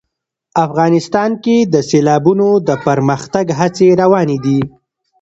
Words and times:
افغانستان 0.65 1.31
کې 1.43 1.57
د 1.73 1.75
سیلابونه 1.89 2.47
د 2.67 2.69
پرمختګ 2.85 3.45
هڅې 3.59 3.87
روانې 4.01 4.37
دي. 4.45 4.59